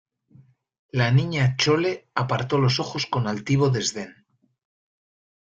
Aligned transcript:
la 0.91 1.11
Niña 1.11 1.55
Chole 1.57 2.07
apartó 2.15 2.57
los 2.57 2.75
ojos 2.79 3.05
con 3.05 3.27
altivo 3.27 3.69
desdén: 3.69 4.25